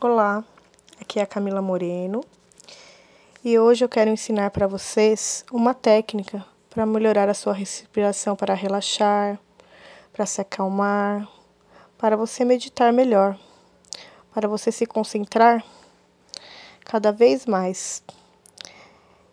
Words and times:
Olá, 0.00 0.44
aqui 1.00 1.18
é 1.18 1.22
a 1.24 1.26
Camila 1.26 1.60
Moreno 1.60 2.20
e 3.44 3.58
hoje 3.58 3.84
eu 3.84 3.88
quero 3.88 4.08
ensinar 4.08 4.52
para 4.52 4.68
vocês 4.68 5.44
uma 5.50 5.74
técnica 5.74 6.46
para 6.70 6.86
melhorar 6.86 7.28
a 7.28 7.34
sua 7.34 7.52
respiração, 7.52 8.36
para 8.36 8.54
relaxar, 8.54 9.40
para 10.12 10.24
se 10.24 10.40
acalmar, 10.40 11.28
para 11.98 12.16
você 12.16 12.44
meditar 12.44 12.92
melhor, 12.92 13.36
para 14.32 14.46
você 14.46 14.70
se 14.70 14.86
concentrar 14.86 15.64
cada 16.84 17.10
vez 17.10 17.44
mais. 17.44 18.00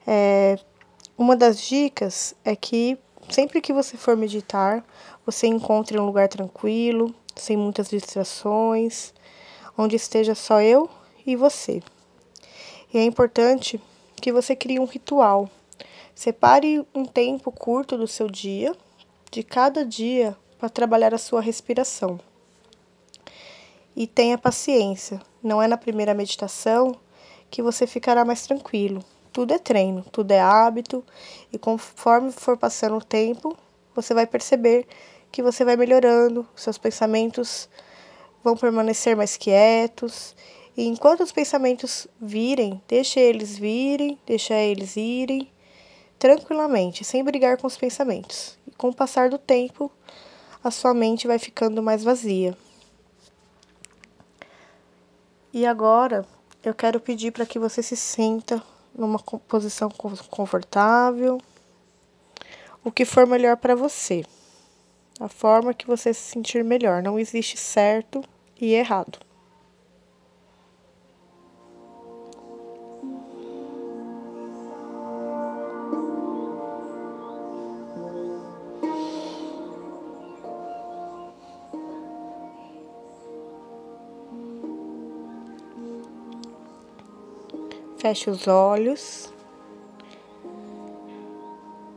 É, 0.07 0.57
uma 1.16 1.36
das 1.36 1.61
dicas 1.61 2.34
é 2.43 2.55
que 2.55 2.97
sempre 3.29 3.61
que 3.61 3.71
você 3.71 3.97
for 3.97 4.18
meditar, 4.18 4.84
você 5.23 5.45
encontre 5.45 6.00
um 6.00 6.07
lugar 6.07 6.27
tranquilo, 6.27 7.13
sem 7.36 7.55
muitas 7.55 7.88
distrações 7.88 9.13
onde 9.77 9.95
esteja 9.95 10.35
só 10.35 10.61
eu 10.61 10.89
e 11.25 11.35
você. 11.35 11.81
E 12.93 12.97
é 12.97 13.03
importante 13.03 13.81
que 14.21 14.31
você 14.31 14.55
crie 14.55 14.79
um 14.79 14.85
ritual. 14.85 15.49
Separe 16.13 16.85
um 16.93 17.05
tempo 17.05 17.52
curto 17.52 17.97
do 17.97 18.07
seu 18.07 18.30
dia, 18.30 18.75
de 19.30 19.43
cada 19.43 19.85
dia, 19.85 20.35
para 20.57 20.69
trabalhar 20.69 21.13
a 21.13 21.17
sua 21.17 21.41
respiração. 21.41 22.19
E 23.95 24.07
tenha 24.07 24.38
paciência, 24.38 25.21
não 25.43 25.61
é 25.61 25.67
na 25.67 25.77
primeira 25.77 26.13
meditação 26.13 26.95
que 27.49 27.61
você 27.61 27.85
ficará 27.85 28.25
mais 28.25 28.44
tranquilo. 28.47 29.03
Tudo 29.31 29.53
é 29.53 29.59
treino, 29.59 30.05
tudo 30.11 30.31
é 30.31 30.39
hábito, 30.39 31.03
e 31.52 31.57
conforme 31.57 32.31
for 32.31 32.57
passando 32.57 32.97
o 32.97 33.03
tempo, 33.03 33.57
você 33.94 34.13
vai 34.13 34.25
perceber 34.25 34.88
que 35.31 35.44
você 35.44 35.66
vai 35.66 35.75
melhorando, 35.75 36.47
seus 36.55 36.77
pensamentos 36.77 37.69
vão 38.45 38.55
permanecer 38.55 39.17
mais 39.17 39.35
quietos. 39.35 40.35
E 40.77 40.86
enquanto 40.86 41.22
os 41.22 41.31
pensamentos 41.31 42.08
virem, 42.22 42.80
deixe 42.88 43.19
eles 43.19 43.58
virem, 43.58 44.19
deixa 44.23 44.53
eles 44.53 44.95
irem 44.95 45.50
tranquilamente, 46.19 47.03
sem 47.03 47.23
brigar 47.23 47.58
com 47.58 47.66
os 47.66 47.75
pensamentos. 47.75 48.58
E 48.67 48.72
com 48.72 48.89
o 48.89 48.95
passar 48.95 49.30
do 49.30 49.39
tempo, 49.39 49.92
a 50.64 50.69
sua 50.69 50.94
mente 50.94 51.25
vai 51.25 51.39
ficando 51.39 51.81
mais 51.81 52.03
vazia. 52.03 52.56
E 55.52 55.66
agora 55.66 56.23
eu 56.64 56.73
quero 56.73 57.00
pedir 57.00 57.31
para 57.31 57.45
que 57.45 57.58
você 57.58 57.81
se 57.81 57.95
sinta 57.95 58.62
numa 58.95 59.19
posição 59.19 59.89
confortável, 60.30 61.41
o 62.84 62.91
que 62.91 63.06
for 63.06 63.25
melhor 63.25 63.58
para 63.58 63.73
você. 63.75 64.23
A 65.19 65.30
forma 65.30 65.73
que 65.73 65.88
você 65.88 66.14
se 66.14 66.31
sentir 66.31 66.64
melhor. 66.64 67.02
Não 67.02 67.17
existe 67.17 67.58
certo 67.58 68.22
e 68.59 68.73
errado. 68.73 69.20
Feche 87.97 88.30
os 88.30 88.47
olhos 88.47 89.34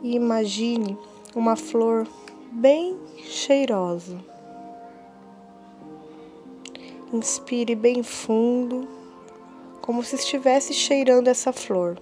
e 0.03 0.15
imagine 0.15 0.97
uma 1.34 1.55
flor 1.55 2.06
bem 2.50 2.98
cheirosa. 3.25 4.38
Inspire 7.12 7.75
bem 7.75 8.03
fundo, 8.03 8.87
como 9.81 10.03
se 10.03 10.17
estivesse 10.17 10.75
cheirando 10.75 11.28
essa 11.28 11.53
flor. 11.53 11.98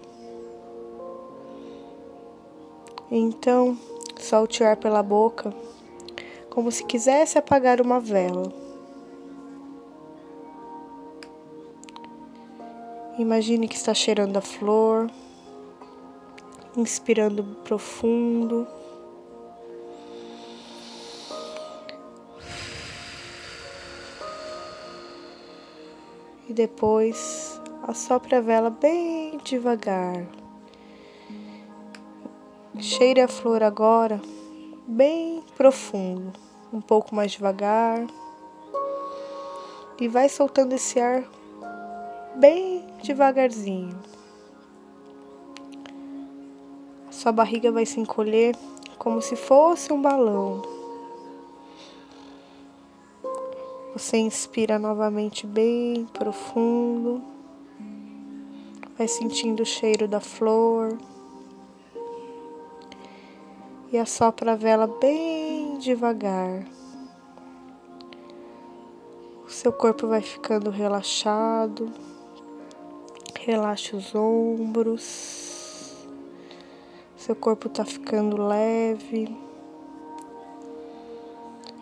Então, 3.08 3.79
solte 4.19 4.64
o 4.64 4.67
ar 4.67 4.77
pela 4.77 5.03
boca, 5.05 5.55
como 6.51 6.73
se 6.73 6.85
quisesse 6.85 7.39
apagar 7.39 7.80
uma 7.80 8.01
vela. 8.01 8.53
Imagine 13.17 13.69
que 13.69 13.77
está 13.77 13.95
cheirando 13.95 14.36
a 14.36 14.41
flor, 14.41 15.11
inspirando 16.77 17.45
profundo. 17.64 18.67
Depois 26.56 27.61
assopre 27.86 28.34
a 28.34 28.40
vela 28.40 28.70
bem 28.70 29.39
devagar. 29.44 30.27
Cheire 32.78 33.20
a 33.20 33.28
flor 33.28 33.62
agora 33.62 34.20
bem 34.86 35.44
profundo, 35.55 36.33
um 36.72 36.80
pouco 36.80 37.14
mais 37.14 37.33
devagar. 37.33 38.06
E 40.00 40.08
vai 40.08 40.30
soltando 40.30 40.72
esse 40.72 40.98
ar 40.98 41.24
bem 42.36 42.86
devagarzinho. 43.02 43.98
Sua 47.11 47.33
barriga 47.33 47.70
vai 47.70 47.84
se 47.84 48.00
encolher 48.00 48.56
como 48.98 49.20
se 49.20 49.36
fosse 49.36 49.92
um 49.92 50.00
balão. 50.00 50.76
Você 53.98 54.18
inspira 54.18 54.79
novamente 54.79 55.46
bem 55.46 56.05
profundo, 56.12 57.23
vai 58.95 59.08
sentindo 59.08 59.62
o 59.62 59.64
cheiro 59.64 60.07
da 60.07 60.20
flor. 60.20 60.98
E 63.90 63.96
assopra 63.96 64.52
a 64.52 64.55
vela 64.55 64.86
bem 64.86 65.79
devagar. 65.79 66.67
O 69.46 69.48
seu 69.48 69.73
corpo 69.73 70.06
vai 70.06 70.20
ficando 70.20 70.68
relaxado, 70.68 71.90
relaxa 73.40 73.96
os 73.96 74.14
ombros, 74.14 75.96
seu 77.17 77.35
corpo 77.35 77.67
está 77.67 77.83
ficando 77.83 78.36
leve. 78.46 79.35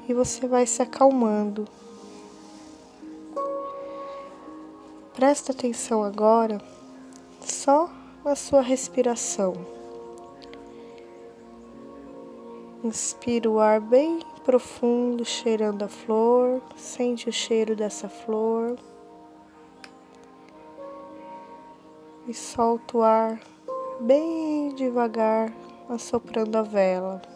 E 0.08 0.14
você 0.14 0.46
vai 0.46 0.64
se 0.64 0.80
acalmando. 0.80 1.66
Presta 5.14 5.52
atenção 5.52 6.02
agora 6.02 6.60
só 7.40 7.88
na 8.24 8.34
sua 8.34 8.60
respiração. 8.60 9.54
Inspira 12.82 13.48
o 13.48 13.60
ar 13.60 13.80
bem 13.80 14.18
profundo, 14.44 15.24
cheirando 15.24 15.84
a 15.84 15.88
flor, 15.88 16.60
sente 16.76 17.28
o 17.28 17.32
cheiro 17.32 17.76
dessa 17.76 18.08
flor. 18.08 18.76
E 22.26 22.34
solta 22.34 22.98
o 22.98 23.02
ar 23.02 23.40
bem 24.00 24.74
devagar, 24.74 25.52
assoprando 25.88 26.58
a 26.58 26.62
vela. 26.62 27.33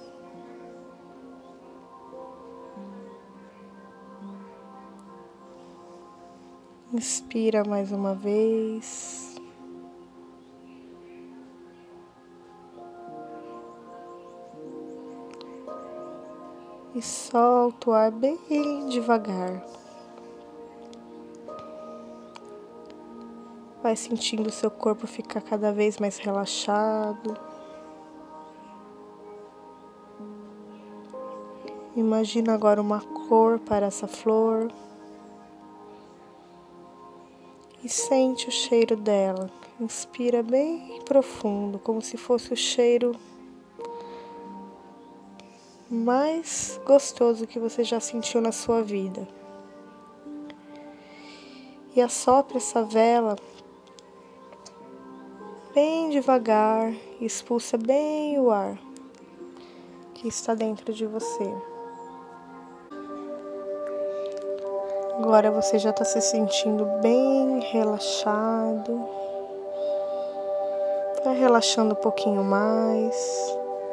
Inspira 6.91 7.65
mais 7.69 7.93
uma 7.93 8.15
vez. 8.15 9.37
E 16.95 17.03
solta 17.03 17.91
o 17.91 17.93
ar 17.93 18.11
bem 18.11 18.39
devagar. 18.89 19.63
Vai 23.83 23.95
sentindo 23.95 24.47
o 24.47 24.53
seu 24.53 24.71
corpo 24.71 25.07
ficar 25.07 25.43
cada 25.43 25.71
vez 25.71 25.99
mais 25.99 26.17
relaxado. 26.17 27.37
Imagina 31.95 32.55
agora 32.55 32.81
uma 32.81 33.03
cor 33.03 33.59
para 33.59 33.85
essa 33.85 34.09
flor 34.09 34.73
e 37.83 37.89
sente 37.89 38.49
o 38.49 38.53
cheiro 38.53 38.97
dela. 38.97 39.51
Inspira 39.81 40.43
bem 40.43 41.01
profundo, 41.05 41.79
como 41.79 42.03
se 42.03 42.17
fosse 42.17 42.53
o 42.53 42.57
cheiro 42.57 43.15
mais 45.91 46.81
gostoso 46.85 47.47
que 47.47 47.59
você 47.59 47.83
já 47.83 48.01
sentiu 48.01 48.41
na 48.41 48.53
sua 48.53 48.83
vida. 48.83 49.27
E 51.95 52.01
assopra 52.01 52.59
essa 52.59 52.83
vela 52.83 53.37
bem 55.75 56.11
devagar 56.11 56.93
expulsa 57.21 57.77
bem 57.77 58.39
o 58.39 58.51
ar 58.51 58.79
que 60.15 60.29
está 60.29 60.55
dentro 60.55 60.93
de 60.93 61.07
você. 61.07 61.78
Agora 65.19 65.51
você 65.51 65.81
já 65.81 65.91
está 65.91 66.05
se 66.05 66.21
sentindo 66.21 66.85
bem 67.03 67.59
relaxado. 67.73 69.05
Vai 71.25 71.37
relaxando 71.37 71.95
um 71.95 71.97
pouquinho 71.97 72.45
mais. 72.45 73.17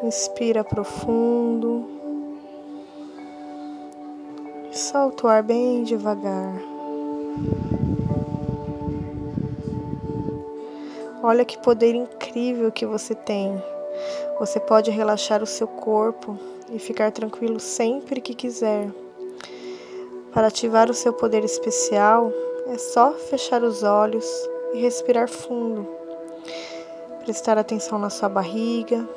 Inspira 0.04 0.64
profundo. 0.64 1.84
Solta 4.72 5.26
o 5.26 5.30
ar 5.30 5.42
bem 5.42 5.84
devagar. 5.84 6.62
Olha 11.24 11.44
que 11.44 11.58
poder 11.58 11.96
incrível 11.96 12.72
que 12.72 12.86
você 12.86 13.16
tem. 13.16 13.60
Você 14.40 14.60
pode 14.60 14.92
relaxar 14.92 15.42
o 15.42 15.48
seu 15.48 15.68
corpo 15.68 16.38
e 16.70 16.78
ficar 16.78 17.12
tranquilo 17.12 17.60
sempre 17.60 18.22
que 18.22 18.36
quiser. 18.36 18.92
Para 20.36 20.48
ativar 20.48 20.92
o 20.92 20.94
seu 20.94 21.14
poder 21.14 21.46
especial, 21.46 22.30
é 22.68 22.78
só 22.78 23.14
fechar 23.14 23.64
os 23.64 23.84
olhos 23.84 24.26
e 24.74 24.80
respirar 24.80 25.30
fundo. 25.30 25.88
Prestar 27.24 27.58
atenção 27.58 27.98
na 27.98 28.10
sua 28.10 28.28
barriga, 28.28 29.08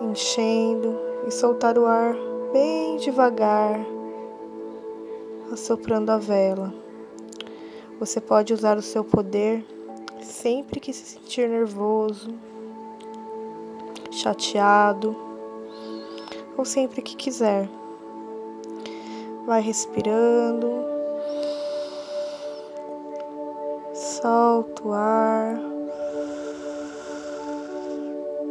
enchendo 0.00 0.98
e 1.28 1.30
soltar 1.30 1.78
o 1.78 1.86
ar 1.86 2.12
bem 2.52 2.96
devagar, 2.96 3.78
assoprando 5.52 6.10
a 6.10 6.18
vela. 6.18 6.74
Você 8.00 8.20
pode 8.20 8.52
usar 8.52 8.76
o 8.76 8.82
seu 8.82 9.04
poder 9.04 9.64
sempre 10.20 10.80
que 10.80 10.92
se 10.92 11.06
sentir 11.06 11.48
nervoso, 11.48 12.34
chateado 14.10 15.16
ou 16.58 16.64
sempre 16.64 17.00
que 17.00 17.14
quiser. 17.14 17.68
Vai 19.46 19.60
respirando, 19.60 20.70
solta 23.92 24.86
o 24.86 24.92
ar 24.92 25.58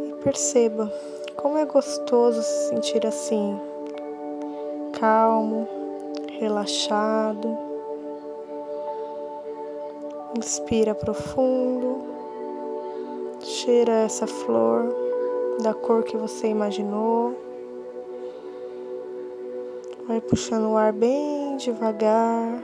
e 0.03 0.13
perceba 0.23 0.91
como 1.38 1.57
é 1.57 1.65
gostoso 1.65 2.41
se 2.41 2.69
sentir 2.69 3.07
assim, 3.07 3.57
calmo, 4.99 5.67
relaxado. 6.39 7.57
Inspira 10.38 10.93
profundo, 10.93 11.99
cheira 13.39 13.91
essa 13.91 14.27
flor 14.27 14.93
da 15.61 15.73
cor 15.73 16.03
que 16.03 16.17
você 16.17 16.47
imaginou. 16.47 17.50
Vai 20.12 20.19
puxando 20.19 20.69
o 20.72 20.75
ar 20.75 20.92
bem 20.92 21.56
devagar 21.56 22.62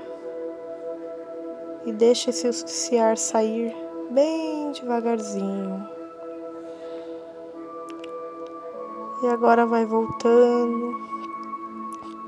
e 1.86 1.94
deixa 1.94 2.30
esse 2.30 2.98
ar 2.98 3.18
sair 3.18 3.74
bem 4.12 4.74
devagarzinho. 4.74 5.88
E 9.24 9.28
agora 9.28 9.66
vai 9.66 9.86
voltando, 9.86 10.94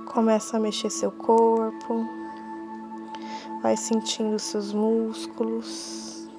começa 0.05 0.55
a 0.55 0.59
mexer 0.61 0.89
seu 0.89 1.11
corpo, 1.11 2.01
vai 3.61 3.75
sentindo 3.75 4.39
seus 4.39 4.71
músculos, 4.71 6.29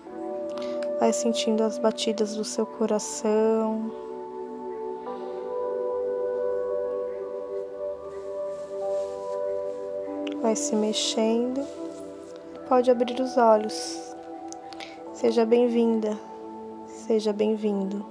vai 0.99 1.13
sentindo 1.13 1.63
as 1.65 1.77
batidas 1.79 2.35
do 2.35 2.45
seu 2.45 2.65
coração. 2.65 4.10
Vai 10.51 10.57
se 10.57 10.75
mexendo. 10.75 11.65
Pode 12.69 12.91
abrir 12.91 13.21
os 13.21 13.37
olhos. 13.37 14.01
Seja 15.15 15.47
bem-vinda, 15.47 16.19
seja 16.89 17.33
bem-vindo. 17.33 18.05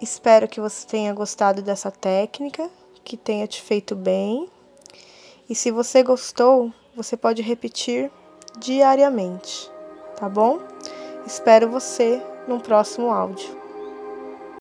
Espero 0.00 0.48
que 0.48 0.60
você 0.60 0.84
tenha 0.84 1.14
gostado 1.14 1.62
dessa 1.62 1.92
técnica, 1.92 2.68
que 3.04 3.16
tenha 3.16 3.46
te 3.46 3.62
feito 3.62 3.94
bem. 3.94 4.50
E 5.48 5.54
se 5.54 5.70
você 5.70 6.02
gostou, 6.02 6.72
você 6.96 7.16
pode 7.16 7.40
repetir 7.40 8.10
diariamente, 8.58 9.70
tá 10.16 10.28
bom? 10.28 10.58
Espero 11.24 11.70
você 11.70 12.20
no 12.48 12.58
próximo 12.58 13.10
áudio. 13.10 13.57